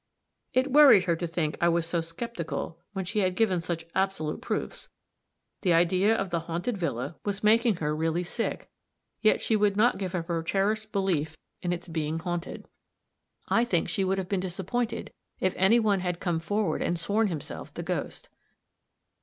[0.51, 4.41] It worried her to think I was so skeptical when she had given such absolute
[4.41, 4.89] proofs;
[5.61, 8.71] the idea of the haunted villa was making her really sick,
[9.21, 12.67] yet she would not give up her cherished belief in its being haunted.
[13.47, 17.27] I think she would have been disappointed if any one had come forward and sworn
[17.27, 18.27] himself the ghost.